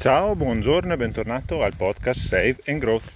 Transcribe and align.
Ciao, 0.00 0.34
buongiorno 0.34 0.94
e 0.94 0.96
bentornato 0.96 1.62
al 1.62 1.76
podcast 1.76 2.20
Save 2.20 2.56
and 2.68 2.78
Growth. 2.78 3.12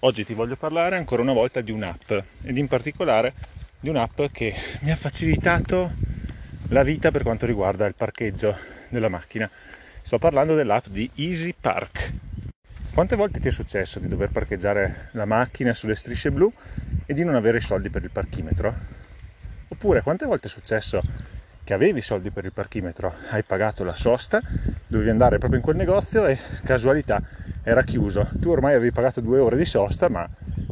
Oggi 0.00 0.24
ti 0.24 0.34
voglio 0.34 0.56
parlare 0.56 0.96
ancora 0.96 1.22
una 1.22 1.32
volta 1.32 1.60
di 1.60 1.70
un'app 1.70 2.10
ed 2.42 2.56
in 2.56 2.66
particolare 2.66 3.32
di 3.78 3.88
un'app 3.88 4.22
che 4.32 4.52
mi 4.80 4.90
ha 4.90 4.96
facilitato 4.96 5.92
la 6.70 6.82
vita 6.82 7.12
per 7.12 7.22
quanto 7.22 7.46
riguarda 7.46 7.86
il 7.86 7.94
parcheggio 7.94 8.56
della 8.88 9.08
macchina. 9.08 9.48
Sto 10.02 10.18
parlando 10.18 10.56
dell'app 10.56 10.88
di 10.88 11.08
Easy 11.14 11.54
Park. 11.56 12.12
Quante 12.92 13.14
volte 13.14 13.38
ti 13.38 13.46
è 13.46 13.52
successo 13.52 14.00
di 14.00 14.08
dover 14.08 14.30
parcheggiare 14.30 15.10
la 15.12 15.26
macchina 15.26 15.72
sulle 15.74 15.94
strisce 15.94 16.32
blu 16.32 16.52
e 17.06 17.14
di 17.14 17.22
non 17.22 17.36
avere 17.36 17.58
i 17.58 17.62
soldi 17.62 17.88
per 17.88 18.02
il 18.02 18.10
parchimetro? 18.10 18.74
Oppure 19.68 20.02
quante 20.02 20.26
volte 20.26 20.48
è 20.48 20.50
successo 20.50 21.00
che 21.62 21.72
avevi 21.72 22.00
i 22.00 22.02
soldi 22.02 22.30
per 22.30 22.44
il 22.44 22.52
parchimetro, 22.52 23.14
hai 23.30 23.42
pagato 23.44 23.84
la 23.84 23.94
sosta, 23.94 24.40
dovevi 24.86 25.10
andare 25.10 25.38
proprio 25.38 25.58
in 25.58 25.64
quel 25.64 25.76
negozio 25.76 26.26
e 26.26 26.38
casualità 26.64 27.22
era 27.62 27.82
chiuso. 27.82 28.28
Tu 28.40 28.50
ormai 28.50 28.74
avevi 28.74 28.92
pagato 28.92 29.20
due 29.20 29.38
ore 29.38 29.56
di 29.56 29.64
sosta, 29.64 30.08
ma 30.08 30.28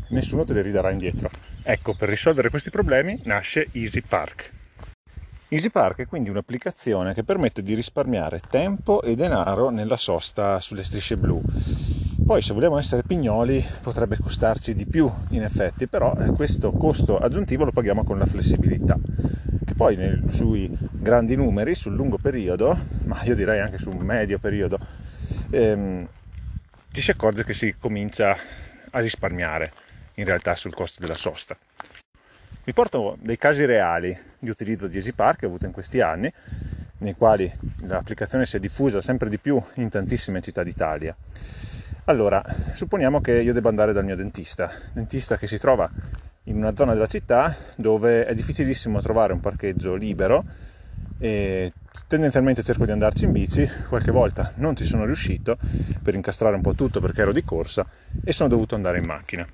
nessuno 0.08 0.44
te 0.44 0.52
le 0.54 0.62
ridarà 0.62 0.90
indietro. 0.90 1.28
Ecco, 1.62 1.94
per 1.94 2.08
risolvere 2.08 2.50
questi 2.50 2.70
problemi 2.70 3.20
nasce 3.24 3.68
Easy 3.72 4.02
Park. 4.02 4.52
Easy 5.48 5.70
Park 5.70 6.00
è 6.00 6.06
quindi 6.06 6.30
un'applicazione 6.30 7.14
che 7.14 7.22
permette 7.22 7.62
di 7.62 7.74
risparmiare 7.74 8.40
tempo 8.48 9.02
e 9.02 9.14
denaro 9.14 9.70
nella 9.70 9.96
sosta 9.96 10.58
sulle 10.60 10.82
strisce 10.82 11.16
blu. 11.16 11.42
Poi 12.24 12.40
se 12.40 12.54
vogliamo 12.54 12.78
essere 12.78 13.02
pignoli 13.02 13.64
potrebbe 13.82 14.16
costarci 14.18 14.74
di 14.74 14.86
più 14.86 15.10
in 15.30 15.42
effetti, 15.42 15.86
però 15.86 16.14
eh, 16.16 16.30
questo 16.30 16.72
costo 16.72 17.18
aggiuntivo 17.18 17.64
lo 17.64 17.72
paghiamo 17.72 18.02
con 18.02 18.18
la 18.18 18.24
flessibilità 18.24 18.98
poi 19.76 19.96
nel, 19.96 20.22
sui 20.28 20.70
grandi 20.90 21.36
numeri, 21.36 21.74
sul 21.74 21.94
lungo 21.94 22.18
periodo, 22.18 22.78
ma 23.06 23.22
io 23.24 23.34
direi 23.34 23.60
anche 23.60 23.78
sul 23.78 23.96
medio 23.96 24.38
periodo, 24.38 24.78
ehm, 25.50 26.08
ci 26.92 27.00
si 27.00 27.10
accorge 27.10 27.44
che 27.44 27.54
si 27.54 27.74
comincia 27.78 28.36
a 28.90 29.00
risparmiare 29.00 29.72
in 30.14 30.24
realtà 30.24 30.54
sul 30.54 30.74
costo 30.74 31.00
della 31.00 31.16
sosta. 31.16 31.56
Vi 32.64 32.72
porto 32.72 33.18
dei 33.20 33.36
casi 33.36 33.64
reali 33.64 34.16
di 34.38 34.48
utilizzo 34.48 34.86
di 34.86 34.96
EasyPark 34.96 35.40
che 35.40 35.44
ho 35.44 35.48
avuto 35.48 35.66
in 35.66 35.72
questi 35.72 36.00
anni, 36.00 36.32
nei 36.98 37.14
quali 37.14 37.52
l'applicazione 37.82 38.46
si 38.46 38.56
è 38.56 38.58
diffusa 38.58 39.02
sempre 39.02 39.28
di 39.28 39.38
più 39.38 39.60
in 39.74 39.88
tantissime 39.88 40.40
città 40.40 40.62
d'Italia. 40.62 41.14
Allora, 42.04 42.42
supponiamo 42.72 43.20
che 43.20 43.40
io 43.40 43.52
debba 43.52 43.68
andare 43.68 43.92
dal 43.92 44.04
mio 44.04 44.16
dentista, 44.16 44.70
dentista 44.92 45.36
che 45.36 45.46
si 45.46 45.58
trova 45.58 45.90
in 46.44 46.56
una 46.56 46.74
zona 46.76 46.92
della 46.92 47.06
città 47.06 47.54
dove 47.76 48.26
è 48.26 48.34
difficilissimo 48.34 49.00
trovare 49.00 49.32
un 49.32 49.40
parcheggio 49.40 49.94
libero 49.94 50.44
e 51.18 51.72
tendenzialmente 52.06 52.62
cerco 52.62 52.84
di 52.84 52.92
andarci 52.92 53.24
in 53.24 53.32
bici, 53.32 53.68
qualche 53.88 54.10
volta 54.10 54.52
non 54.56 54.76
ci 54.76 54.84
sono 54.84 55.04
riuscito 55.04 55.56
per 56.02 56.14
incastrare 56.14 56.54
un 56.54 56.60
po' 56.60 56.74
tutto 56.74 57.00
perché 57.00 57.22
ero 57.22 57.32
di 57.32 57.44
corsa 57.44 57.86
e 58.22 58.32
sono 58.32 58.48
dovuto 58.48 58.74
andare 58.74 58.98
in 58.98 59.06
macchina. 59.06 59.46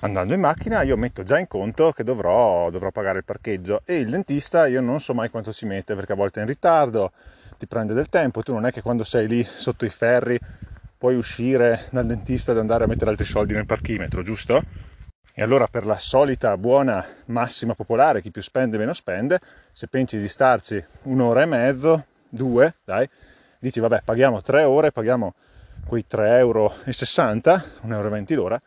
Andando 0.00 0.34
in 0.34 0.40
macchina 0.40 0.82
io 0.82 0.96
metto 0.96 1.22
già 1.22 1.38
in 1.38 1.46
conto 1.46 1.92
che 1.92 2.02
dovrò, 2.02 2.70
dovrò 2.70 2.90
pagare 2.90 3.18
il 3.18 3.24
parcheggio 3.24 3.82
e 3.84 3.98
il 3.98 4.10
dentista 4.10 4.66
io 4.66 4.80
non 4.80 5.00
so 5.00 5.14
mai 5.14 5.28
quanto 5.28 5.52
ci 5.52 5.66
mette 5.66 5.94
perché 5.94 6.12
a 6.12 6.16
volte 6.16 6.40
è 6.40 6.42
in 6.42 6.48
ritardo, 6.48 7.12
ti 7.58 7.66
prende 7.66 7.94
del 7.94 8.06
tempo, 8.06 8.42
tu 8.42 8.52
non 8.52 8.66
è 8.66 8.72
che 8.72 8.80
quando 8.80 9.04
sei 9.04 9.28
lì 9.28 9.44
sotto 9.44 9.84
i 9.84 9.90
ferri 9.90 10.38
puoi 10.96 11.14
uscire 11.16 11.84
dal 11.90 12.06
dentista 12.06 12.52
ed 12.52 12.58
andare 12.58 12.84
a 12.84 12.86
mettere 12.86 13.10
altri 13.10 13.26
soldi 13.26 13.54
nel 13.54 13.66
parchimetro, 13.66 14.22
giusto? 14.22 14.90
E 15.34 15.42
allora 15.42 15.66
per 15.66 15.86
la 15.86 15.98
solita 15.98 16.58
buona 16.58 17.02
massima 17.26 17.74
popolare, 17.74 18.20
chi 18.20 18.30
più 18.30 18.42
spende 18.42 18.76
meno 18.76 18.92
spende, 18.92 19.40
se 19.72 19.86
pensi 19.86 20.18
di 20.18 20.28
starci 20.28 20.84
un'ora 21.04 21.40
e 21.40 21.46
mezzo, 21.46 22.04
due, 22.28 22.74
dai, 22.84 23.08
dici 23.58 23.80
vabbè 23.80 24.02
paghiamo 24.04 24.42
tre 24.42 24.64
ore, 24.64 24.92
paghiamo 24.92 25.34
quei 25.86 26.04
3,60 26.10 26.36
euro, 26.36 26.74
1,20 26.86 27.86
euro 27.88 28.42
l'ora 28.42 28.60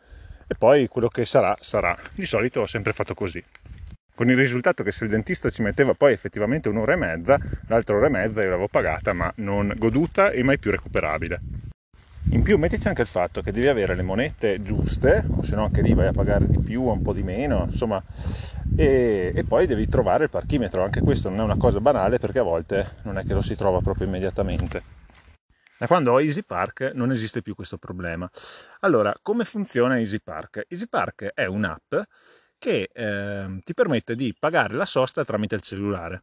e 0.48 0.54
poi 0.58 0.88
quello 0.88 1.06
che 1.06 1.24
sarà 1.24 1.56
sarà. 1.60 1.96
Di 2.12 2.26
solito 2.26 2.62
ho 2.62 2.66
sempre 2.66 2.92
fatto 2.92 3.14
così. 3.14 3.42
Con 4.12 4.28
il 4.28 4.36
risultato 4.36 4.82
che 4.82 4.90
se 4.90 5.04
il 5.04 5.10
dentista 5.10 5.50
ci 5.50 5.62
metteva 5.62 5.94
poi 5.94 6.14
effettivamente 6.14 6.68
un'ora 6.68 6.94
e 6.94 6.96
mezza, 6.96 7.38
l'altra 7.68 7.94
ora 7.94 8.06
e 8.06 8.10
mezza 8.10 8.42
io 8.42 8.48
l'avevo 8.48 8.66
pagata 8.66 9.12
ma 9.12 9.32
non 9.36 9.72
goduta 9.76 10.30
e 10.30 10.42
mai 10.42 10.58
più 10.58 10.72
recuperabile. 10.72 11.40
In 12.30 12.42
più 12.42 12.58
mettici 12.58 12.88
anche 12.88 13.02
il 13.02 13.08
fatto 13.08 13.40
che 13.40 13.52
devi 13.52 13.68
avere 13.68 13.94
le 13.94 14.02
monete 14.02 14.60
giuste, 14.60 15.24
o 15.36 15.42
se 15.42 15.54
no 15.54 15.64
anche 15.64 15.80
lì 15.80 15.94
vai 15.94 16.08
a 16.08 16.12
pagare 16.12 16.46
di 16.48 16.58
più 16.58 16.82
un 16.82 17.00
po' 17.00 17.12
di 17.12 17.22
meno, 17.22 17.66
insomma, 17.68 18.02
e, 18.76 19.32
e, 19.34 19.44
poi 19.44 19.66
devi 19.66 19.88
trovare 19.88 20.24
il 20.24 20.30
parchimetro. 20.30 20.82
Anche 20.82 21.00
questo 21.00 21.28
non 21.28 21.40
è 21.40 21.42
una 21.44 21.56
cosa 21.56 21.80
banale 21.80 22.18
perché 22.18 22.40
a 22.40 22.42
volte 22.42 22.96
non 23.02 23.16
è 23.16 23.24
che 23.24 23.32
lo 23.32 23.42
si 23.42 23.54
trova 23.54 23.80
proprio 23.80 24.08
immediatamente. 24.08 24.82
Da 25.78 25.86
quando 25.86 26.12
ho 26.12 26.20
Easy 26.20 26.42
Park 26.42 26.90
non 26.94 27.12
esiste 27.12 27.42
più 27.42 27.54
questo 27.54 27.78
problema. 27.78 28.28
Allora, 28.80 29.14
come 29.22 29.44
funziona 29.44 29.98
Easy 29.98 30.18
Park? 30.18 30.66
Easy 30.68 30.88
Park 30.88 31.30
è 31.32 31.44
un'app 31.44 31.94
che 32.58 32.90
eh, 32.92 33.60
ti 33.62 33.74
permette 33.74 34.16
di 34.16 34.34
pagare 34.38 34.74
la 34.74 34.86
sosta 34.86 35.24
tramite 35.24 35.54
il 35.54 35.60
cellulare 35.60 36.22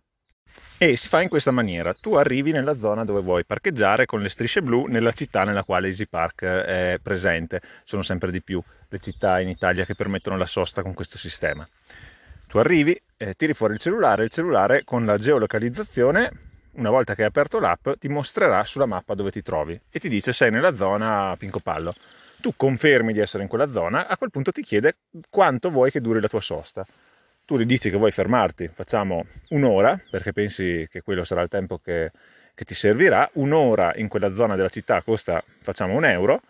e 0.78 0.98
si 0.98 1.08
fa 1.08 1.22
in 1.22 1.30
questa 1.30 1.52
maniera. 1.52 1.94
Tu 1.94 2.16
arrivi 2.16 2.52
nella 2.52 2.78
zona 2.78 3.06
dove 3.06 3.22
vuoi 3.22 3.46
parcheggiare 3.46 4.06
con 4.06 4.22
le 4.22 4.30
strisce 4.30 4.62
blu 4.62 4.86
nella 4.88 5.12
città 5.14 5.44
nella 5.44 5.64
quale 5.64 5.88
Easy 5.88 6.06
Park 6.08 6.44
è 6.44 7.00
presente. 7.02 7.62
Sono 7.86 8.02
sempre 8.02 8.32
di 8.32 8.42
più 8.42 8.62
le 8.90 9.00
città 9.00 9.40
in 9.40 9.48
Italia 9.48 9.86
che 9.86 9.96
permettono 9.96 10.36
la 10.38 10.46
sosta 10.46 10.82
con 10.82 10.94
questo 10.94 11.18
sistema. 11.18 11.66
Tu 12.48 12.58
arrivi, 12.58 13.00
eh, 13.18 13.34
tiri 13.36 13.54
fuori 13.54 13.74
il 13.74 13.80
cellulare, 13.80 14.26
il 14.26 14.30
cellulare 14.30 14.84
con 14.84 15.06
la 15.06 15.18
geolocalizzazione, 15.18 16.32
una 16.74 16.90
volta 16.90 17.16
che 17.16 17.22
hai 17.22 17.28
aperto 17.28 17.60
l'app, 17.60 17.90
ti 17.98 18.10
mostrerà 18.10 18.66
sulla 18.66 18.86
mappa 18.86 19.14
dove 19.16 19.32
ti 19.32 19.42
trovi 19.42 19.80
e 19.90 20.00
ti 20.00 20.10
dice 20.10 20.34
sei 20.34 20.52
nella 20.52 20.76
zona 20.76 21.36
Pinco 21.38 21.60
Pallo. 21.60 21.96
Tu 22.42 22.54
confermi 22.58 23.14
di 23.14 23.20
essere 23.20 23.44
in 23.44 23.50
quella 23.50 23.72
zona, 23.72 24.08
a 24.08 24.18
quel 24.18 24.32
punto 24.32 24.52
ti 24.52 24.62
chiede 24.62 24.98
quanto 25.30 25.70
vuoi 25.70 25.92
che 25.92 26.02
duri 26.02 26.20
la 26.20 26.28
tua 26.28 26.42
sosta 26.42 26.86
tu 27.46 27.58
gli 27.58 27.66
dici 27.66 27.90
che 27.90 27.98
vuoi 27.98 28.12
fermarti, 28.12 28.70
facciamo 28.74 29.26
un'ora, 29.50 30.00
perché 30.10 30.32
pensi 30.34 30.88
che 30.90 31.02
quello 31.02 31.24
sarà 31.24 31.42
il 31.42 31.50
tempo 31.50 31.78
che, 31.78 32.12
che 32.56 32.66
ti 32.66 32.74
servirà, 32.74 33.30
un'ora 33.34 33.94
in 33.96 34.08
quella 34.08 34.34
zona 34.34 34.56
della 34.56 34.70
città 34.70 35.02
costa, 35.02 35.44
facciamo 35.62 35.96
un 35.96 36.06
euro, 36.06 36.42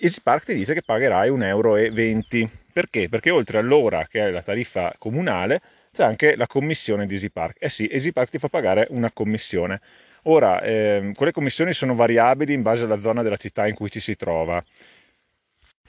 Easy 0.00 0.20
Park 0.22 0.44
ti 0.44 0.54
dice 0.54 0.74
che 0.74 0.82
pagherai 0.82 1.28
1,20 1.28 1.44
euro. 1.46 2.50
Perché? 2.72 3.08
Perché 3.08 3.30
oltre 3.30 3.58
all'ora 3.58 4.06
che 4.08 4.26
è 4.26 4.30
la 4.30 4.42
tariffa 4.42 4.94
comunale 4.96 5.60
c'è 5.92 6.04
anche 6.04 6.36
la 6.36 6.46
commissione 6.46 7.04
di 7.06 7.14
Easy 7.14 7.30
Park. 7.30 7.56
Eh 7.58 7.68
sì, 7.68 7.88
Easy 7.90 8.12
Park 8.12 8.30
ti 8.30 8.38
fa 8.38 8.48
pagare 8.48 8.86
una 8.90 9.10
commissione. 9.10 9.80
Ora, 10.24 10.60
eh, 10.62 11.12
quelle 11.16 11.32
commissioni 11.32 11.72
sono 11.72 11.96
variabili 11.96 12.52
in 12.52 12.62
base 12.62 12.84
alla 12.84 13.00
zona 13.00 13.22
della 13.22 13.36
città 13.36 13.66
in 13.66 13.74
cui 13.74 13.90
ci 13.90 13.98
si 13.98 14.14
trova. 14.14 14.62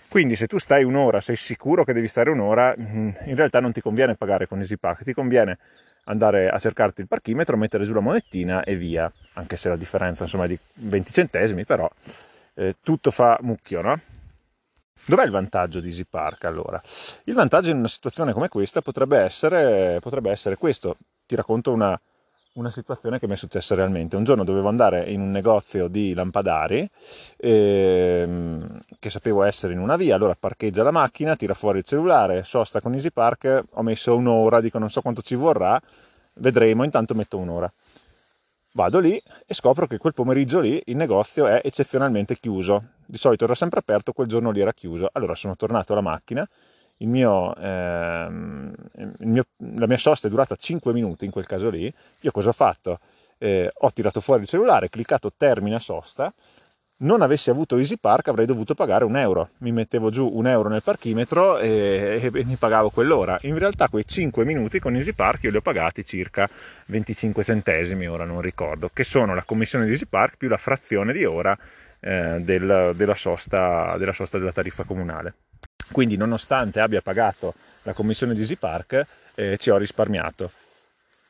Quindi 0.09 0.35
se 0.35 0.47
tu 0.47 0.57
stai 0.57 0.83
un'ora, 0.83 1.21
sei 1.21 1.35
sicuro 1.35 1.83
che 1.83 1.93
devi 1.93 2.07
stare 2.07 2.31
un'ora, 2.31 2.73
mm, 2.77 3.09
in 3.25 3.35
realtà 3.35 3.59
non 3.59 3.71
ti 3.71 3.79
conviene 3.79 4.15
pagare 4.15 4.47
con 4.47 4.57
EasyPark, 4.57 5.03
ti 5.03 5.13
conviene 5.13 5.59
andare 6.05 6.49
a 6.49 6.57
cercarti 6.57 7.01
il 7.01 7.07
parchimetro, 7.07 7.55
mettere 7.55 7.83
giù 7.83 7.93
la 7.93 7.99
monettina 7.99 8.63
e 8.63 8.75
via, 8.75 9.11
anche 9.33 9.55
se 9.55 9.69
la 9.69 9.75
differenza 9.75 10.23
insomma 10.23 10.45
è 10.45 10.47
di 10.47 10.57
20 10.73 11.13
centesimi, 11.13 11.63
però 11.63 11.87
eh, 12.55 12.77
tutto 12.81 13.11
fa 13.11 13.37
mucchio, 13.41 13.81
no? 13.81 14.01
Dov'è 15.05 15.23
il 15.25 15.31
vantaggio 15.31 15.79
di 15.79 15.89
EasyPark 15.89 16.43
allora? 16.45 16.81
Il 17.25 17.35
vantaggio 17.35 17.69
in 17.69 17.77
una 17.77 17.87
situazione 17.87 18.33
come 18.33 18.47
questa 18.47 18.81
potrebbe 18.81 19.19
essere, 19.19 19.99
potrebbe 20.01 20.31
essere 20.31 20.55
questo, 20.57 20.97
ti 21.27 21.35
racconto 21.35 21.71
una, 21.71 21.99
una 22.59 22.69
situazione 22.69 23.19
che 23.19 23.27
mi 23.27 23.33
è 23.33 23.37
successa 23.37 23.73
realmente. 23.73 24.15
Un 24.15 24.25
giorno 24.25 24.43
dovevo 24.43 24.67
andare 24.67 25.09
in 25.09 25.21
un 25.21 25.31
negozio 25.31 25.87
di 25.87 26.13
lampadari 26.13 26.87
ehm, 27.37 28.81
che 28.99 29.09
sapevo 29.09 29.43
essere 29.43 29.73
in 29.73 29.79
una 29.79 29.95
via, 29.95 30.15
allora 30.15 30.35
parcheggia 30.37 30.83
la 30.83 30.91
macchina, 30.91 31.35
tira 31.35 31.53
fuori 31.53 31.79
il 31.79 31.85
cellulare, 31.85 32.43
sosta 32.43 32.81
con 32.81 32.93
Easy 32.93 33.11
Park, 33.11 33.63
ho 33.69 33.81
messo 33.81 34.15
un'ora, 34.15 34.59
dico 34.59 34.77
non 34.77 34.89
so 34.89 35.01
quanto 35.01 35.21
ci 35.21 35.35
vorrà, 35.35 35.81
vedremo, 36.33 36.83
intanto 36.83 37.15
metto 37.15 37.37
un'ora. 37.37 37.71
Vado 38.73 38.99
lì 38.99 39.19
e 39.47 39.53
scopro 39.53 39.87
che 39.87 39.97
quel 39.97 40.13
pomeriggio 40.13 40.59
lì 40.59 40.81
il 40.85 40.95
negozio 40.95 41.47
è 41.47 41.61
eccezionalmente 41.63 42.35
chiuso. 42.35 42.83
Di 43.05 43.17
solito 43.17 43.45
era 43.45 43.55
sempre 43.55 43.79
aperto, 43.79 44.13
quel 44.13 44.27
giorno 44.27 44.51
lì 44.51 44.59
era 44.59 44.73
chiuso. 44.73 45.09
Allora 45.13 45.33
sono 45.33 45.55
tornato 45.55 45.93
alla 45.93 46.01
macchina, 46.01 46.47
mio, 47.07 47.55
ehm, 47.55 48.73
mio, 49.19 49.45
la 49.75 49.87
mia 49.87 49.97
sosta 49.97 50.27
è 50.27 50.29
durata 50.29 50.55
5 50.55 50.93
minuti 50.93 51.25
in 51.25 51.31
quel 51.31 51.45
caso 51.45 51.69
lì, 51.69 51.91
io 52.19 52.31
cosa 52.31 52.49
ho 52.49 52.53
fatto? 52.53 52.99
Eh, 53.37 53.71
ho 53.73 53.91
tirato 53.93 54.19
fuori 54.19 54.41
il 54.41 54.47
cellulare, 54.47 54.89
cliccato 54.89 55.31
termina 55.35 55.79
sosta, 55.79 56.33
non 57.01 57.21
avessi 57.21 57.49
avuto 57.49 57.77
Easy 57.77 57.97
Park 57.97 58.27
avrei 58.27 58.45
dovuto 58.45 58.75
pagare 58.75 59.05
un 59.05 59.15
euro, 59.15 59.51
mi 59.59 59.71
mettevo 59.71 60.09
giù 60.09 60.29
un 60.33 60.47
euro 60.47 60.67
nel 60.67 60.83
parchimetro 60.83 61.57
e, 61.57 62.19
e, 62.21 62.31
e 62.33 62.43
mi 62.43 62.55
pagavo 62.55 62.89
quell'ora. 62.89 63.37
In 63.43 63.57
realtà 63.57 63.87
quei 63.87 64.05
5 64.05 64.43
minuti 64.43 64.79
con 64.79 64.95
Easy 64.95 65.13
Park 65.13 65.43
io 65.43 65.51
li 65.51 65.57
ho 65.57 65.61
pagati 65.61 66.03
circa 66.03 66.49
25 66.87 67.43
centesimi, 67.43 68.07
ora 68.07 68.25
non 68.25 68.41
ricordo, 68.41 68.89
che 68.91 69.05
sono 69.05 69.33
la 69.33 69.43
commissione 69.43 69.85
di 69.85 69.91
Easy 69.91 70.07
Park 70.07 70.35
più 70.35 70.49
la 70.49 70.57
frazione 70.57 71.13
di 71.13 71.23
ora 71.23 71.57
eh, 72.01 72.39
del, 72.41 72.93
della, 72.95 73.15
sosta, 73.15 73.95
della 73.97 74.13
sosta 74.13 74.37
della 74.37 74.51
tariffa 74.51 74.83
comunale. 74.83 75.33
Quindi 75.91 76.17
nonostante 76.17 76.79
abbia 76.79 77.01
pagato 77.01 77.53
la 77.83 77.93
commissione 77.93 78.33
di 78.33 78.41
Easy 78.41 78.57
eh, 79.35 79.57
ci 79.57 79.69
ho 79.69 79.77
risparmiato. 79.77 80.51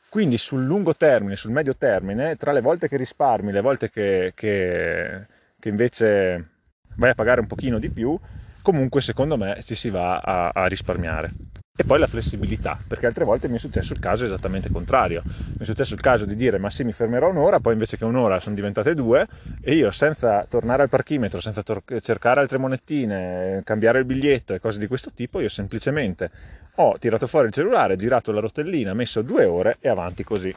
Quindi 0.10 0.38
sul 0.38 0.64
lungo 0.64 0.96
termine, 0.96 1.36
sul 1.36 1.52
medio 1.52 1.76
termine, 1.76 2.36
tra 2.36 2.52
le 2.52 2.62
volte 2.62 2.90
che 2.90 2.98
risparmi, 2.98 3.52
le 3.52 3.62
volte 3.62 3.92
che, 3.92 4.32
che, 4.36 5.28
che 5.60 5.70
invece 5.70 6.48
vai 6.96 7.12
a 7.12 7.16
pagare 7.16 7.42
un 7.42 7.48
pochino 7.48 7.78
di 7.78 7.90
più, 7.90 8.20
comunque 8.64 9.02
secondo 9.02 9.38
me 9.38 9.62
ci 9.64 9.76
si 9.76 9.90
va 9.90 10.18
a, 10.18 10.50
a 10.54 10.66
risparmiare. 10.66 11.32
E 11.82 11.86
poi 11.86 11.98
la 11.98 12.08
flessibilità, 12.08 12.78
perché 12.86 13.06
altre 13.06 13.24
volte 13.24 13.48
mi 13.48 13.56
è 13.56 13.58
successo 13.58 13.94
il 13.94 14.00
caso 14.00 14.26
esattamente 14.26 14.70
contrario. 14.70 15.22
Mi 15.24 15.60
è 15.60 15.64
successo 15.64 15.94
il 15.94 16.02
caso 16.02 16.26
di 16.26 16.36
dire 16.36 16.58
ma 16.58 16.70
sì 16.70 16.84
mi 16.84 16.92
fermerò 16.92 17.30
un'ora, 17.30 17.62
poi 17.62 17.72
invece 17.72 17.96
che 17.96 18.04
un'ora 18.04 18.42
sono 18.42 18.54
diventate 18.54 18.94
due 18.94 19.26
e 19.62 19.76
io 19.76 19.90
senza 19.90 20.46
tornare 20.50 20.82
al 20.84 20.90
parchimetro, 20.90 21.40
senza 21.40 21.64
tor- 21.64 22.02
cercare 22.02 22.42
altre 22.42 22.58
monettine, 22.58 23.62
cambiare 23.64 24.00
il 24.00 24.06
biglietto 24.06 24.54
e 24.54 24.60
cose 24.60 24.78
di 24.78 24.88
questo 24.88 25.12
tipo, 25.16 25.40
io 25.40 25.48
semplicemente 25.48 26.30
ho 26.76 26.98
tirato 27.00 27.28
fuori 27.28 27.48
il 27.48 27.54
cellulare, 27.54 27.96
girato 27.96 28.34
la 28.34 28.42
rotellina, 28.42 28.94
messo 28.94 29.22
due 29.22 29.46
ore 29.46 29.78
e 29.80 29.88
avanti 29.88 30.26
così. 30.26 30.54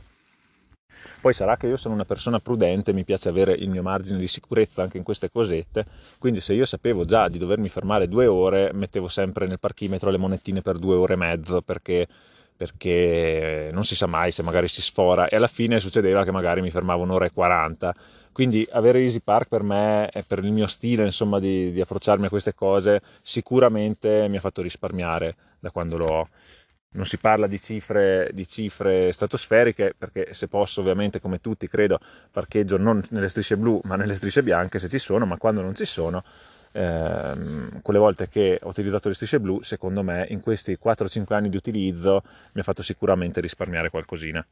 Poi 1.20 1.32
sarà 1.32 1.56
che 1.56 1.66
io 1.66 1.76
sono 1.76 1.94
una 1.94 2.04
persona 2.04 2.38
prudente, 2.38 2.92
mi 2.92 3.04
piace 3.04 3.28
avere 3.28 3.52
il 3.52 3.68
mio 3.68 3.82
margine 3.82 4.18
di 4.18 4.26
sicurezza 4.26 4.82
anche 4.82 4.98
in 4.98 5.04
queste 5.04 5.30
cosette, 5.30 5.84
quindi 6.18 6.40
se 6.40 6.52
io 6.52 6.64
sapevo 6.64 7.04
già 7.04 7.28
di 7.28 7.38
dovermi 7.38 7.68
fermare 7.68 8.08
due 8.08 8.26
ore, 8.26 8.70
mettevo 8.72 9.08
sempre 9.08 9.46
nel 9.46 9.58
parchimetro 9.58 10.10
le 10.10 10.18
monetine 10.18 10.60
per 10.60 10.78
due 10.78 10.96
ore 10.96 11.14
e 11.14 11.16
mezzo, 11.16 11.62
perché, 11.62 12.06
perché 12.56 13.68
non 13.72 13.84
si 13.84 13.94
sa 13.94 14.06
mai 14.06 14.32
se 14.32 14.42
magari 14.42 14.68
si 14.68 14.82
sfora 14.82 15.28
e 15.28 15.36
alla 15.36 15.46
fine 15.46 15.80
succedeva 15.80 16.24
che 16.24 16.32
magari 16.32 16.60
mi 16.60 16.70
fermavo 16.70 17.02
un'ora 17.02 17.26
e 17.26 17.32
quaranta. 17.32 17.94
Quindi 18.32 18.66
avere 18.72 19.00
Easy 19.00 19.20
Park 19.20 19.48
per 19.48 19.62
me, 19.62 20.10
per 20.26 20.42
il 20.42 20.52
mio 20.52 20.66
stile 20.66 21.04
insomma, 21.04 21.38
di, 21.38 21.70
di 21.70 21.80
approcciarmi 21.82 22.26
a 22.26 22.30
queste 22.30 22.54
cose, 22.54 23.02
sicuramente 23.20 24.26
mi 24.28 24.38
ha 24.38 24.40
fatto 24.40 24.62
risparmiare 24.62 25.36
da 25.60 25.70
quando 25.70 25.98
lo 25.98 26.06
ho 26.06 26.28
non 26.92 27.04
si 27.06 27.18
parla 27.18 27.46
di 27.46 27.60
cifre, 27.60 28.30
di 28.32 28.46
cifre, 28.46 29.12
stratosferiche 29.12 29.94
perché 29.96 30.34
se 30.34 30.48
posso 30.48 30.80
ovviamente 30.80 31.20
come 31.20 31.40
tutti 31.40 31.68
credo 31.68 31.98
parcheggio 32.30 32.76
non 32.76 33.02
nelle 33.10 33.28
strisce 33.28 33.56
blu 33.56 33.80
ma 33.84 33.96
nelle 33.96 34.14
strisce 34.14 34.42
bianche 34.42 34.78
se 34.78 34.88
ci 34.88 34.98
sono 34.98 35.26
ma 35.26 35.36
quando 35.36 35.62
non 35.62 35.74
ci 35.74 35.84
sono 35.84 36.22
ehm, 36.72 37.80
quelle 37.82 37.98
volte 37.98 38.28
che 38.28 38.58
ho 38.62 38.68
utilizzato 38.68 39.08
le 39.08 39.14
strisce 39.14 39.40
blu 39.40 39.62
secondo 39.62 40.02
me 40.02 40.26
in 40.30 40.40
questi 40.40 40.78
4-5 40.82 41.34
anni 41.34 41.48
di 41.48 41.56
utilizzo 41.56 42.22
mi 42.52 42.60
ha 42.60 42.64
fatto 42.64 42.82
sicuramente 42.82 43.40
risparmiare 43.40 43.90
qualcosina 43.90 44.44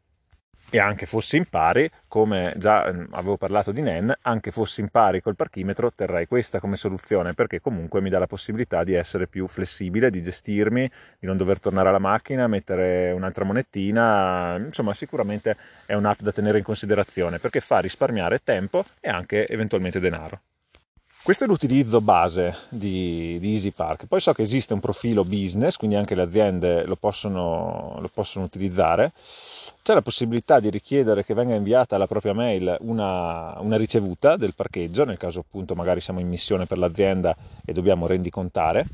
e 0.71 0.79
anche 0.79 1.07
fossi 1.07 1.37
in 1.37 1.45
pari, 1.47 1.91
come 2.07 2.55
già 2.57 2.87
ehm, 2.87 3.09
avevo 3.11 3.37
parlato 3.37 3.73
di 3.73 3.83
NEN, 3.83 4.15
anche 4.23 4.51
fossi 4.53 4.81
in 4.81 4.89
pari 4.89 5.21
col 5.21 5.37
parchimetro 5.37 5.93
terrei 5.93 6.27
questa 6.27 6.61
come 6.61 6.77
soluzione 6.77 7.35
perché 7.35 7.61
comunque 7.61 8.01
mi 8.01 8.09
dà 8.09 8.19
la 8.19 8.27
possibilità 8.27 8.85
di 8.85 8.95
essere 8.95 9.27
più 9.27 9.47
flessibile, 9.49 10.11
di 10.11 10.23
gestirmi, 10.23 10.91
di 11.19 11.27
non 11.27 11.37
dover 11.37 11.61
tornare 11.61 11.89
alla 11.89 11.99
macchina, 11.99 12.47
mettere 12.47 13.11
un'altra 13.11 13.45
monettina, 13.45 14.57
insomma 14.57 14.95
sicuramente 14.95 15.57
è 15.87 15.95
un'app 15.95 16.21
da 16.21 16.33
tenere 16.33 16.59
in 16.59 16.65
considerazione 16.65 17.39
perché 17.39 17.61
fa 17.61 17.81
risparmiare 17.81 18.41
tempo 18.43 18.85
e 19.01 19.09
anche 19.09 19.49
eventualmente 19.49 20.01
denaro. 20.01 20.41
Questo 21.23 21.45
è 21.45 21.47
l'utilizzo 21.47 22.01
base 22.01 22.57
di, 22.71 23.39
di 23.41 23.53
Easy. 23.53 23.75
Poi 24.09 24.21
so 24.21 24.33
che 24.33 24.41
esiste 24.41 24.73
un 24.73 24.81
profilo 24.81 25.23
business, 25.23 25.77
quindi 25.77 25.95
anche 25.95 26.15
le 26.15 26.23
aziende 26.23 26.87
lo 26.87 26.97
possono, 26.97 27.99
lo 28.01 28.11
possono 28.13 28.47
utilizzare. 28.47 29.13
C'è 29.83 29.93
la 29.93 30.01
possibilità 30.01 30.61
di 30.61 30.71
richiedere 30.71 31.23
che 31.23 31.35
venga 31.35 31.55
inviata 31.55 31.95
alla 31.95 32.07
propria 32.07 32.33
mail 32.33 32.75
una, 32.81 33.55
una, 33.61 33.77
ricevuta 33.77 34.37
del 34.37 34.55
parcheggio, 34.55 35.05
nel 35.05 35.19
caso 35.19 35.41
appunto 35.41 35.75
magari 35.75 36.01
siamo 36.01 36.21
in 36.21 36.29
missione 36.29 36.65
per 36.65 36.79
l'azienda 36.79 37.37
e 37.67 37.73
dobbiamo 37.75 38.07
rendicontare. 38.07 38.87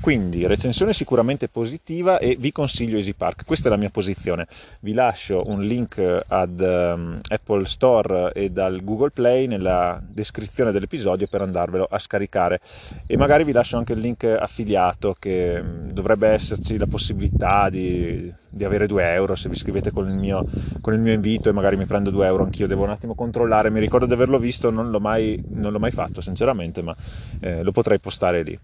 Quindi 0.00 0.46
recensione 0.46 0.94
sicuramente 0.94 1.48
positiva 1.48 2.18
e 2.18 2.34
vi 2.40 2.52
consiglio 2.52 2.96
Easy 2.96 3.12
Park, 3.12 3.44
questa 3.44 3.68
è 3.68 3.70
la 3.70 3.76
mia 3.76 3.90
posizione. 3.90 4.46
Vi 4.80 4.94
lascio 4.94 5.42
un 5.44 5.60
link 5.60 5.98
ad 6.26 6.58
um, 6.58 7.18
Apple 7.28 7.66
Store 7.66 8.32
e 8.32 8.48
dal 8.48 8.82
Google 8.82 9.10
Play 9.10 9.46
nella 9.46 10.02
descrizione 10.02 10.72
dell'episodio 10.72 11.26
per 11.26 11.42
andarvelo 11.42 11.84
a 11.84 11.98
scaricare 11.98 12.62
e 13.06 13.18
magari 13.18 13.44
vi 13.44 13.52
lascio 13.52 13.76
anche 13.76 13.92
il 13.92 13.98
link 13.98 14.24
affiliato 14.24 15.14
che 15.18 15.60
um, 15.62 15.90
dovrebbe 15.90 16.28
esserci 16.28 16.78
la 16.78 16.86
possibilità 16.86 17.68
di, 17.68 18.32
di, 18.48 18.64
avere 18.64 18.86
2 18.86 19.12
euro 19.12 19.34
se 19.34 19.50
vi 19.50 19.54
iscrivete 19.54 19.90
con 19.90 20.08
il, 20.08 20.14
mio, 20.14 20.46
con 20.80 20.94
il 20.94 21.00
mio 21.00 21.12
invito 21.12 21.50
e 21.50 21.52
magari 21.52 21.76
mi 21.76 21.84
prendo 21.84 22.08
2 22.08 22.24
euro 22.24 22.44
anch'io, 22.44 22.66
devo 22.66 22.84
un 22.84 22.90
attimo 22.90 23.14
controllare, 23.14 23.68
mi 23.68 23.80
ricordo 23.80 24.06
di 24.06 24.14
averlo 24.14 24.38
visto, 24.38 24.70
non 24.70 24.90
l'ho 24.90 25.00
mai, 25.00 25.44
non 25.48 25.72
l'ho 25.72 25.78
mai 25.78 25.90
fatto 25.90 26.22
sinceramente 26.22 26.80
ma 26.80 26.96
eh, 27.40 27.62
lo 27.62 27.70
potrei 27.70 28.00
postare 28.00 28.42
lì. 28.42 28.58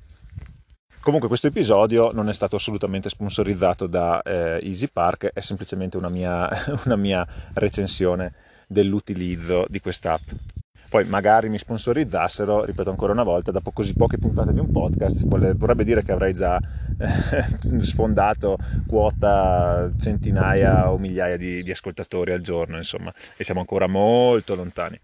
Comunque 1.06 1.28
questo 1.28 1.46
episodio 1.46 2.10
non 2.10 2.28
è 2.28 2.34
stato 2.34 2.56
assolutamente 2.56 3.08
sponsorizzato 3.08 3.86
da 3.86 4.20
eh, 4.22 4.58
Easy 4.60 4.88
Park, 4.92 5.30
è 5.32 5.38
semplicemente 5.38 5.96
una 5.96 6.08
mia, 6.08 6.50
una 6.84 6.96
mia 6.96 7.24
recensione 7.52 8.32
dell'utilizzo 8.66 9.66
di 9.68 9.78
quest'app. 9.78 10.28
Poi 10.88 11.04
magari 11.04 11.48
mi 11.48 11.58
sponsorizzassero, 11.58 12.64
ripeto 12.64 12.90
ancora 12.90 13.12
una 13.12 13.22
volta, 13.22 13.52
dopo 13.52 13.70
così 13.70 13.94
poche 13.94 14.18
puntate 14.18 14.52
di 14.52 14.58
un 14.58 14.72
podcast, 14.72 15.28
vorrebbe 15.28 15.84
dire 15.84 16.02
che 16.02 16.10
avrei 16.10 16.34
già 16.34 16.58
eh, 16.98 17.44
sfondato 17.82 18.58
quota 18.84 19.88
centinaia 19.96 20.90
o 20.90 20.98
migliaia 20.98 21.36
di, 21.36 21.62
di 21.62 21.70
ascoltatori 21.70 22.32
al 22.32 22.40
giorno, 22.40 22.78
insomma, 22.78 23.14
e 23.36 23.44
siamo 23.44 23.60
ancora 23.60 23.86
molto 23.86 24.56
lontani. 24.56 24.98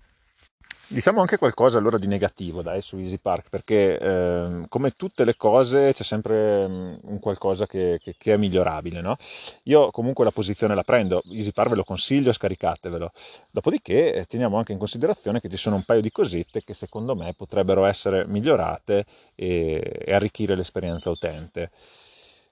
Diciamo 0.88 1.20
anche 1.20 1.38
qualcosa 1.38 1.78
allora 1.78 1.96
di 1.96 2.06
negativo 2.06 2.60
dai, 2.60 2.82
su 2.82 2.98
Easy 2.98 3.18
Park, 3.18 3.48
perché 3.48 3.98
eh, 3.98 4.64
come 4.68 4.90
tutte 4.90 5.24
le 5.24 5.36
cose 5.36 5.92
c'è 5.92 6.02
sempre 6.02 6.64
um, 6.64 6.98
un 7.04 7.18
qualcosa 7.18 7.66
che, 7.66 7.98
che, 8.02 8.14
che 8.18 8.34
è 8.34 8.36
migliorabile. 8.36 9.00
No? 9.00 9.16
Io 9.64 9.90
comunque 9.90 10.24
la 10.24 10.30
posizione 10.32 10.74
la 10.74 10.82
prendo, 10.82 11.22
Easy 11.30 11.52
Park 11.52 11.70
ve 11.70 11.76
lo 11.76 11.84
consiglio, 11.84 12.32
scaricatevelo. 12.32 13.10
Dopodiché 13.50 14.12
eh, 14.12 14.24
teniamo 14.26 14.58
anche 14.58 14.72
in 14.72 14.78
considerazione 14.78 15.40
che 15.40 15.48
ci 15.48 15.56
sono 15.56 15.76
un 15.76 15.84
paio 15.84 16.02
di 16.02 16.10
cosette 16.10 16.62
che 16.62 16.74
secondo 16.74 17.14
me 17.14 17.32
potrebbero 17.34 17.84
essere 17.86 18.26
migliorate 18.26 19.06
e, 19.34 20.02
e 20.04 20.12
arricchire 20.12 20.54
l'esperienza 20.54 21.08
utente. 21.08 21.70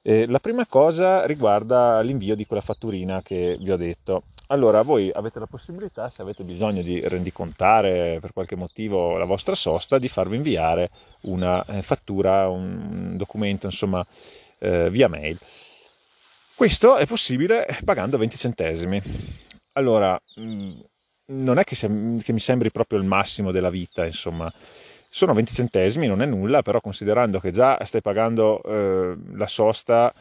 Eh, 0.02 0.26
la 0.28 0.40
prima 0.40 0.66
cosa 0.66 1.26
riguarda 1.26 2.00
l'invio 2.00 2.34
di 2.34 2.46
quella 2.46 2.62
fatturina 2.62 3.20
che 3.22 3.56
vi 3.60 3.70
ho 3.70 3.76
detto. 3.76 4.24
Allora, 4.46 4.82
voi 4.82 5.10
avete 5.12 5.38
la 5.38 5.46
possibilità, 5.46 6.08
se 6.08 6.22
avete 6.22 6.42
bisogno 6.42 6.82
di 6.82 7.06
rendicontare 7.06 8.18
per 8.20 8.32
qualche 8.32 8.56
motivo 8.56 9.16
la 9.16 9.24
vostra 9.24 9.54
sosta, 9.54 9.98
di 9.98 10.08
farvi 10.08 10.36
inviare 10.36 10.90
una 11.22 11.64
eh, 11.66 11.82
fattura, 11.82 12.48
un 12.48 13.16
documento, 13.16 13.66
insomma, 13.66 14.04
eh, 14.58 14.90
via 14.90 15.08
mail. 15.08 15.38
Questo 16.54 16.96
è 16.96 17.06
possibile 17.06 17.66
pagando 17.84 18.18
20 18.18 18.36
centesimi. 18.36 19.00
Allora, 19.72 20.20
mm, 20.40 20.80
non 21.26 21.58
è 21.58 21.64
che, 21.64 21.76
che 21.76 22.32
mi 22.32 22.40
sembri 22.40 22.70
proprio 22.72 22.98
il 22.98 23.04
massimo 23.04 23.52
della 23.52 23.70
vita, 23.70 24.04
insomma 24.04 24.52
sono 25.12 25.34
20 25.34 25.52
centesimi, 25.52 26.06
non 26.06 26.22
è 26.22 26.26
nulla, 26.26 26.62
però 26.62 26.80
considerando 26.80 27.40
che 27.40 27.50
già 27.50 27.76
stai 27.84 28.00
pagando 28.00 28.62
eh, 28.62 29.16
la 29.32 29.48
sosta 29.48 30.14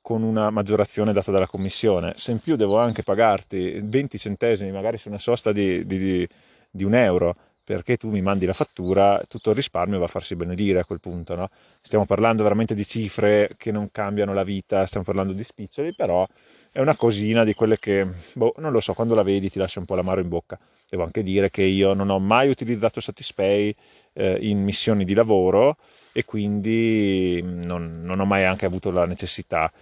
con 0.00 0.24
una 0.24 0.50
maggiorazione 0.50 1.12
data 1.12 1.30
dalla 1.30 1.46
commissione, 1.46 2.14
se 2.16 2.32
in 2.32 2.40
più 2.40 2.56
devo 2.56 2.80
anche 2.80 3.04
pagarti 3.04 3.80
20 3.84 4.18
centesimi, 4.18 4.72
magari 4.72 4.98
su 4.98 5.08
una 5.08 5.18
sosta 5.18 5.52
di, 5.52 5.86
di, 5.86 6.28
di 6.68 6.82
un 6.82 6.94
euro, 6.94 7.36
perché 7.74 7.96
tu 7.96 8.10
mi 8.10 8.20
mandi 8.20 8.44
la 8.44 8.52
fattura, 8.52 9.22
tutto 9.26 9.50
il 9.50 9.56
risparmio 9.56 9.98
va 9.98 10.04
a 10.04 10.08
farsi 10.08 10.36
benedire 10.36 10.80
a 10.80 10.84
quel 10.84 11.00
punto. 11.00 11.34
No? 11.34 11.48
Stiamo 11.80 12.04
parlando 12.04 12.42
veramente 12.42 12.74
di 12.74 12.86
cifre 12.86 13.50
che 13.56 13.72
non 13.72 13.90
cambiano 13.90 14.34
la 14.34 14.44
vita, 14.44 14.84
stiamo 14.86 15.04
parlando 15.04 15.32
di 15.32 15.42
spiccioli, 15.42 15.94
però 15.94 16.26
è 16.70 16.80
una 16.80 16.96
cosina 16.96 17.44
di 17.44 17.54
quelle 17.54 17.78
che, 17.78 18.06
boh, 18.34 18.54
non 18.58 18.72
lo 18.72 18.80
so, 18.80 18.92
quando 18.92 19.14
la 19.14 19.22
vedi 19.22 19.48
ti 19.48 19.58
lascia 19.58 19.78
un 19.78 19.86
po' 19.86 19.94
l'amaro 19.94 20.20
in 20.20 20.28
bocca. 20.28 20.58
Devo 20.88 21.04
anche 21.04 21.22
dire 21.22 21.48
che 21.48 21.62
io 21.62 21.94
non 21.94 22.10
ho 22.10 22.18
mai 22.18 22.50
utilizzato 22.50 23.00
Satispay 23.00 23.74
eh, 24.12 24.38
in 24.42 24.62
missioni 24.62 25.04
di 25.06 25.14
lavoro 25.14 25.76
e 26.12 26.24
quindi 26.24 27.40
non, 27.42 27.92
non, 28.02 28.20
ho 28.20 28.26
mai 28.26 28.44
anche 28.44 28.66
avuto 28.66 28.90
la 28.90 29.06
necessità 29.06 29.72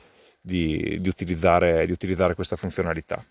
di, 0.40 0.99
di, 1.00 1.09
utilizzare, 1.09 1.87
di 1.87 1.92
utilizzare 1.92 2.35
questa 2.35 2.54
funzionalità. 2.54 3.25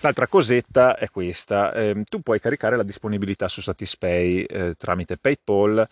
L'altra 0.00 0.26
cosetta 0.26 0.96
è 0.96 1.08
questa, 1.08 1.72
eh, 1.72 2.02
tu 2.04 2.20
puoi 2.20 2.38
caricare 2.38 2.76
la 2.76 2.82
disponibilità 2.82 3.48
su 3.48 3.62
Satispay 3.62 4.42
eh, 4.42 4.74
tramite 4.76 5.16
PayPal. 5.16 5.88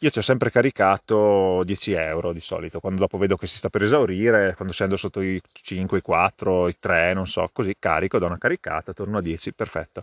Io 0.00 0.10
ci 0.10 0.18
ho 0.18 0.22
sempre 0.22 0.50
caricato 0.50 1.62
10 1.64 1.92
euro 1.92 2.32
di 2.32 2.40
solito, 2.40 2.80
quando 2.80 3.00
dopo 3.00 3.18
vedo 3.18 3.36
che 3.36 3.46
si 3.46 3.56
sta 3.56 3.70
per 3.70 3.82
esaurire, 3.82 4.54
quando 4.56 4.74
scendo 4.74 4.96
sotto 4.96 5.20
i 5.20 5.40
5, 5.52 5.98
i 5.98 6.02
4, 6.02 6.68
i 6.68 6.76
3, 6.78 7.14
non 7.14 7.26
so, 7.26 7.48
così 7.52 7.74
carico, 7.78 8.18
do 8.18 8.26
una 8.26 8.36
caricata, 8.36 8.92
torno 8.92 9.18
a 9.18 9.20
10, 9.22 9.54
perfetto. 9.54 10.02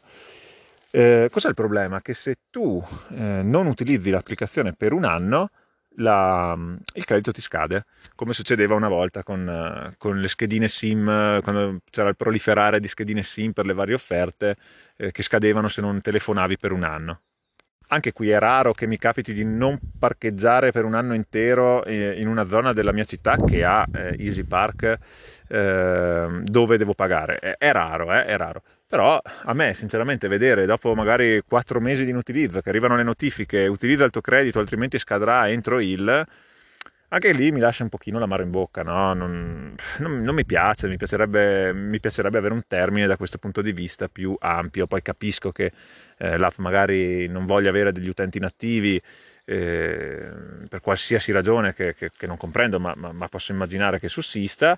Eh, 0.90 1.28
cos'è 1.30 1.50
il 1.50 1.54
problema? 1.54 2.02
Che 2.02 2.14
se 2.14 2.38
tu 2.50 2.84
eh, 3.12 3.42
non 3.44 3.68
utilizzi 3.68 4.10
l'applicazione 4.10 4.74
per 4.74 4.94
un 4.94 5.04
anno, 5.04 5.50
la, 5.98 6.58
il 6.94 7.06
credito 7.06 7.32
ti 7.32 7.42
scade, 7.42 7.86
come 8.16 8.34
succedeva 8.34 8.76
una 8.76 8.88
volta 8.88 9.24
con, 9.24 9.48
uh, 9.48 9.94
con, 9.98 10.20
le 10.20 10.28
schedine 10.28 10.68
SIM, 10.68 11.42
quando 11.42 11.80
c'era 11.90 12.10
il 12.10 12.16
proliferare 12.16 12.80
di 12.80 12.88
schedine 12.88 13.24
SIM 13.24 13.52
per 13.52 13.66
le 13.66 13.74
varie 13.74 13.96
offerte 13.96 14.56
eh, 14.98 15.12
che 15.12 15.24
scadevano 15.24 15.68
se 15.68 15.82
non 15.82 16.02
telefonavi 16.02 16.58
per 16.58 16.72
un 16.72 16.84
anno. 16.84 17.22
Anche 17.88 18.12
qui 18.12 18.30
è 18.30 18.40
raro 18.40 18.72
che 18.72 18.88
mi 18.88 18.98
capiti 18.98 19.34
di 19.34 19.46
non 19.46 19.78
parcheggiare 20.00 20.72
per 20.72 20.84
un 20.84 20.96
anno 20.96 21.14
intero 21.14 21.84
eh, 21.84 22.20
in 22.20 22.28
una 22.28 22.48
zona 22.48 22.74
della 22.74 22.92
mia 22.92 23.04
città 23.04 23.36
che 23.36 23.64
ha 23.64 23.86
eh, 23.94 24.16
Easy 24.18 24.44
Park 24.44 24.98
eh, 25.48 26.42
dove 26.42 26.78
devo 26.78 26.94
pagare. 26.96 27.38
È, 27.38 27.56
è 27.58 27.72
raro, 27.72 28.12
eh, 28.12 28.26
è 28.26 28.36
raro 28.36 28.64
Però 28.94 29.20
a 29.24 29.54
me, 29.56 29.74
sinceramente, 29.74 30.28
vedere 30.28 30.68
dopo 30.68 30.94
magari 30.94 31.42
4 31.48 31.80
mesi 31.80 32.04
di 32.04 32.12
inutilizzo 32.12 32.62
che 32.62 32.70
arrivano 32.70 32.96
le 32.96 33.02
notifiche, 33.02 33.66
utilizza 33.66 34.04
il 34.04 34.12
tuo 34.12 34.22
credito, 34.22 34.60
altrimenti 34.60 35.00
scadrà 35.00 35.50
entro 35.50 35.80
il 35.80 36.28
anche 37.08 37.32
lì 37.32 37.52
mi 37.52 37.60
lascia 37.60 37.82
un 37.82 37.90
pochino 37.90 38.20
l'amaro 38.20 38.44
in 38.44 38.52
bocca, 38.52 38.84
no? 38.84 39.14
non, 39.14 39.76
non, 39.98 40.22
non, 40.22 40.36
mi 40.36 40.46
piace, 40.46 40.88
mi 40.88 40.98
piacerebbe, 40.98 41.74
mi 41.74 42.00
piacerebbe, 42.00 42.38
avere 42.38 42.54
un 42.54 42.64
termine 42.68 43.08
da 43.08 43.18
questo 43.18 43.40
punto 43.40 43.62
di 43.62 43.72
vista 43.72 44.10
più 44.10 44.36
ampio, 44.40 44.86
poi 44.86 45.02
capisco 45.02 45.52
che 45.52 45.72
eh, 46.18 46.38
l'app 46.38 46.58
magari 46.58 47.28
non 47.28 47.46
voglia 47.46 47.70
avere 47.70 47.92
degli 47.92 48.10
utenti 48.10 48.38
inattivi 48.38 49.02
eh, 49.46 50.30
per 50.70 50.82
qualsiasi 50.82 51.32
ragione 51.32 51.74
che, 51.74 51.96
che, 51.96 52.12
che 52.16 52.28
non 52.28 52.38
comprendo, 52.38 52.80
ma, 52.80 52.94
ma, 52.96 53.12
ma, 53.12 53.28
posso 53.28 53.52
immaginare 53.52 54.00
che 54.00 54.08
sussista, 54.08 54.78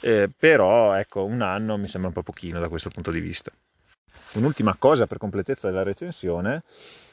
eh, 0.00 0.28
però 0.36 0.94
ecco, 0.94 1.24
un 1.24 1.42
anno 1.42 1.76
mi 1.76 1.88
sembra 1.88 2.08
un 2.08 2.14
po' 2.14 2.22
pochino 2.22 2.60
da 2.60 2.68
questo 2.68 2.90
punto 2.90 3.10
di 3.10 3.20
vista. 3.20 3.50
Un'ultima 4.34 4.76
cosa 4.78 5.06
per 5.06 5.18
completezza 5.18 5.68
della 5.68 5.82
recensione 5.82 6.62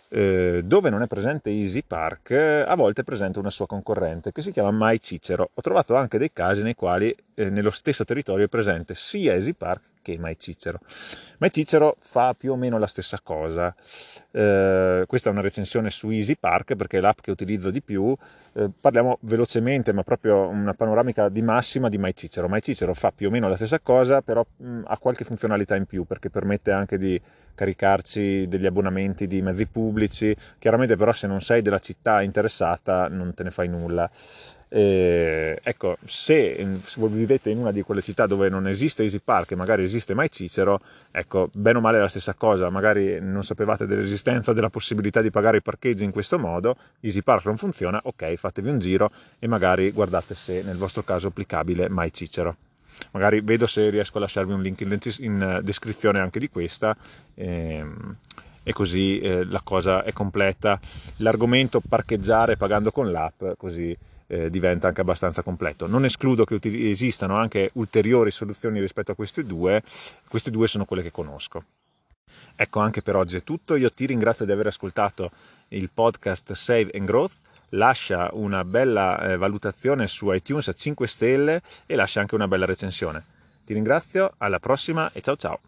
eh, 0.10 0.62
dove 0.64 0.90
non 0.90 1.02
è 1.02 1.08
presente 1.08 1.50
Easy 1.50 1.84
Park, 1.86 2.32
a 2.32 2.76
volte 2.76 3.02
è 3.02 3.04
presente 3.04 3.40
una 3.40 3.50
sua 3.50 3.68
concorrente 3.68 4.32
che 4.32 4.42
si 4.42 4.52
chiama 4.52 4.72
Mai 4.72 5.02
Cicero. 5.02 5.50
Ho 5.54 5.62
trovato 5.62 5.96
anche 5.96 6.18
dei 6.18 6.32
casi 6.32 6.62
nei 6.62 6.76
quali 6.76 7.16
eh, 7.36 7.50
nello 7.50 7.72
stesso 7.72 8.04
territorio 8.04 8.46
è 8.46 8.50
presente 8.50 8.96
sia 8.96 9.34
Easy 9.34 9.54
Park 9.54 9.94
che 10.06 10.20
Mai 10.20 10.38
Cicero. 10.38 10.80
Mai 11.40 11.52
Cicero 11.52 11.98
fa 12.00 12.36
più 12.38 12.52
o 12.52 12.56
meno 12.56 12.78
la 12.78 12.86
stessa 12.86 13.20
cosa. 13.24 13.76
Eh, 14.32 15.04
questa 15.08 15.30
è 15.30 15.32
una 15.32 15.42
recensione 15.42 15.90
su 15.90 16.12
Easy 16.12 16.36
Park 16.40 16.76
perché 16.76 17.00
è 17.00 17.02
l'app 17.02 17.20
che 17.22 17.32
utilizzo 17.32 17.72
di 17.72 17.82
più. 17.82 18.16
Eh, 18.54 18.70
parliamo 18.80 19.18
velocemente, 19.22 19.94
ma 19.94 20.04
proprio 20.04 20.48
una 20.48 20.76
panoramica 20.76 21.28
di 21.30 21.42
massima 21.42 21.90
di 21.90 21.98
Mai 21.98 22.16
Cicero. 22.16 22.48
Mai 22.48 22.62
Cicero 22.62 22.94
fa 22.94 23.12
più 23.12 23.30
o 23.30 23.32
meno 23.32 23.50
la 23.50 23.56
stessa 23.56 23.80
cosa, 23.80 24.22
però 24.22 24.46
mh, 24.58 24.82
ha 24.86 24.98
qualche 25.00 25.24
funzionalità 25.24 25.76
in 25.76 25.86
più 25.86 26.06
perché 26.06 26.30
permette 26.30 26.72
anche 26.72 27.00
di 27.00 27.20
caricarci 27.56 28.48
degli 28.48 28.66
abbonamenti 28.68 29.26
di 29.26 29.42
mezzi 29.42 29.66
pubblici. 29.66 30.36
Chiaramente 30.60 30.96
però 30.96 31.12
se 31.14 31.26
non 31.26 31.42
sei 31.42 31.64
della 31.64 31.80
città 31.80 32.22
interessata 32.22 33.08
non 33.08 33.34
te 33.34 33.44
ne 33.44 33.50
fai 33.52 33.68
nulla. 33.68 34.10
Eh, 34.78 35.58
ecco, 35.64 35.96
se, 36.04 36.80
se 36.84 37.08
vivete 37.08 37.50
in 37.50 37.60
una 37.60 37.72
di 37.72 37.82
quelle 37.82 38.02
città 38.02 38.26
dove 38.26 38.50
non 38.50 38.68
esiste 38.68 39.04
Easy 39.04 39.22
Park 39.24 39.52
e 39.52 39.56
magari 39.56 39.84
esiste 39.84 40.14
mai 40.14 40.30
Cicero, 40.30 40.82
ecco, 41.12 41.50
bene 41.54 41.78
o 41.78 41.82
male 41.82 41.96
è 41.96 42.02
la 42.02 42.10
stessa 42.10 42.34
cosa, 42.34 42.70
magari 42.70 43.22
non 43.22 43.42
sapevate 43.42 43.86
dell'esistenza, 43.86 44.52
della 44.52 44.70
possibilità 44.70 45.22
di 45.22 45.32
pagare 45.32 45.58
i 45.58 45.62
parcheggi 45.62 46.04
in 46.04 46.12
questo 46.12 46.38
modo, 46.38 46.76
Easy 47.00 47.22
Park 47.22 47.46
non 47.46 47.56
funziona, 47.56 48.02
ok, 48.04 48.36
fatevi 48.36 48.68
un 48.68 48.80
giro 48.80 49.12
e 49.40 49.48
magari 49.48 49.92
guardate 49.92 50.36
se 50.36 50.62
nel 50.62 50.76
vostro 50.76 51.04
caso 51.04 51.28
è 51.28 51.30
applicabile 51.30 51.88
mai 51.88 52.12
Cicero. 52.12 52.58
Magari 53.12 53.40
vedo 53.40 53.68
se 53.68 53.90
riesco 53.90 54.18
a 54.18 54.22
lasciarvi 54.22 54.52
un 54.52 54.62
link 54.62 54.82
in, 54.82 55.62
descrizione 55.64 56.20
anche 56.20 56.40
di 56.40 56.50
questa. 56.50 56.98
Ehm, 57.36 58.18
e 58.68 58.74
così 58.74 59.20
eh, 59.20 59.46
la 59.46 59.62
cosa 59.64 60.04
è 60.04 60.12
completa. 60.12 60.80
L'argomento 61.18 61.80
parcheggiare 61.88 62.58
pagando 62.58 62.92
con 62.92 63.12
l'app, 63.12 63.44
così 63.58 63.96
eh, 64.26 64.50
diventa 64.50 64.88
anche 64.88 65.02
abbastanza 65.02 65.44
completo. 65.44 65.86
Non 65.86 66.04
escludo 66.04 66.46
che 66.46 66.56
uti- 66.56 66.90
esistano 66.90 67.38
anche 67.38 67.70
ulteriori 67.74 68.32
soluzioni 68.32 68.80
rispetto 68.80 69.12
a 69.12 69.16
queste 69.16 69.46
due, 69.46 69.84
queste 70.28 70.50
due 70.50 70.68
sono 70.68 70.86
quelle 70.86 71.04
che 71.04 71.12
conosco. 71.12 71.64
Ecco, 72.56 72.80
anche 72.80 73.04
per 73.04 73.16
oggi 73.16 73.38
è 73.38 73.44
tutto. 73.44 73.76
Io 73.76 73.92
ti 73.92 74.08
ringrazio 74.08 74.46
di 74.46 74.52
aver 74.52 74.68
ascoltato 74.68 75.30
il 75.70 75.90
podcast 75.94 76.54
Save 76.54 76.90
and 76.96 77.06
Growth. 77.06 77.34
Lascia 77.70 78.30
una 78.34 78.64
bella 78.64 79.20
eh, 79.20 79.38
valutazione 79.38 80.08
su 80.08 80.32
iTunes 80.32 80.70
a 80.70 80.74
5 80.74 81.06
stelle 81.08 81.62
e 81.86 81.96
lascia 81.96 82.20
anche 82.20 82.34
una 82.34 82.48
bella 82.48 82.66
recensione. 82.66 83.24
Ti 83.64 83.74
ringrazio, 83.74 84.34
alla 84.38 84.60
prossima 84.60 85.12
e 85.12 85.22
ciao 85.22 85.36
ciao! 85.36 85.60